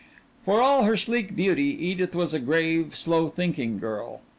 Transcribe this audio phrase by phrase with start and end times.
[0.45, 4.21] For all her sleek beauty, Edith was a grave, slow thinking girl.